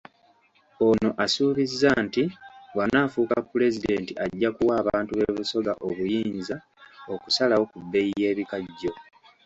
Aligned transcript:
Ono 0.87 1.09
asuubizza 1.23 1.89
nti 2.05 2.23
bw'anaafuuka 2.73 3.37
Pulezidenti 3.51 4.11
ajja 4.23 4.49
kuwa 4.55 4.73
abantu 4.81 5.11
b'e 5.13 5.33
Busoga 5.37 5.73
obuyinza 5.87 6.55
okusalawo 7.13 7.63
ku 7.71 7.77
bbeeyi 7.83 8.13
y'ebikajjo. 8.23 8.91